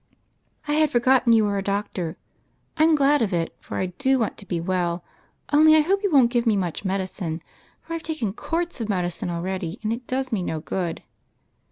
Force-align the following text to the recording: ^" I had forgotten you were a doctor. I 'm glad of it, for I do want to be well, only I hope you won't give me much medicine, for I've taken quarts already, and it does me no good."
^" 0.09 0.13
I 0.67 0.77
had 0.79 0.89
forgotten 0.89 1.31
you 1.31 1.43
were 1.43 1.59
a 1.59 1.61
doctor. 1.61 2.17
I 2.75 2.81
'm 2.85 2.95
glad 2.95 3.21
of 3.21 3.33
it, 3.35 3.55
for 3.59 3.77
I 3.77 3.85
do 3.99 4.17
want 4.17 4.35
to 4.37 4.47
be 4.47 4.59
well, 4.59 5.03
only 5.53 5.75
I 5.75 5.81
hope 5.81 6.01
you 6.01 6.09
won't 6.11 6.31
give 6.31 6.47
me 6.47 6.57
much 6.57 6.83
medicine, 6.83 7.43
for 7.83 7.93
I've 7.93 8.01
taken 8.01 8.33
quarts 8.33 8.81
already, 8.81 9.79
and 9.83 9.93
it 9.93 10.07
does 10.07 10.31
me 10.31 10.41
no 10.41 10.59
good." 10.59 11.03